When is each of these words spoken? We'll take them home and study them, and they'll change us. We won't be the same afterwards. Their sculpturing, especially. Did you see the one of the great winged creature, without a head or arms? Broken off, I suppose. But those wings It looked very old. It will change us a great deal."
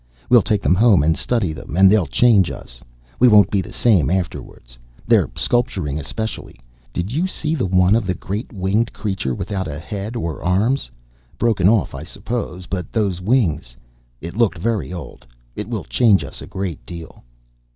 We'll 0.31 0.41
take 0.41 0.63
them 0.63 0.73
home 0.73 1.03
and 1.03 1.15
study 1.15 1.53
them, 1.53 1.77
and 1.77 1.87
they'll 1.87 2.07
change 2.07 2.49
us. 2.49 2.81
We 3.19 3.27
won't 3.27 3.51
be 3.51 3.61
the 3.61 3.71
same 3.71 4.09
afterwards. 4.09 4.75
Their 5.05 5.29
sculpturing, 5.37 5.99
especially. 5.99 6.59
Did 6.91 7.11
you 7.11 7.27
see 7.27 7.53
the 7.53 7.67
one 7.67 7.95
of 7.95 8.07
the 8.07 8.15
great 8.15 8.51
winged 8.51 8.93
creature, 8.93 9.35
without 9.35 9.67
a 9.67 9.77
head 9.77 10.15
or 10.15 10.41
arms? 10.41 10.89
Broken 11.37 11.69
off, 11.69 11.93
I 11.93 12.01
suppose. 12.01 12.65
But 12.65 12.91
those 12.91 13.21
wings 13.21 13.77
It 14.21 14.35
looked 14.35 14.57
very 14.57 14.91
old. 14.91 15.27
It 15.55 15.69
will 15.69 15.83
change 15.83 16.23
us 16.23 16.41
a 16.41 16.47
great 16.47 16.83
deal." 16.83 17.23